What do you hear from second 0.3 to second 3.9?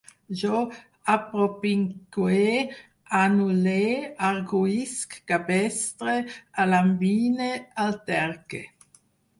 Jo apropinqüe, anul·le,